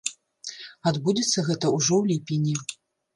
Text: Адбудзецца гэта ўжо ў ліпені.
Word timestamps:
Адбудзецца 0.91 1.43
гэта 1.49 1.65
ўжо 1.75 1.93
ў 2.01 2.13
ліпені. 2.13 2.55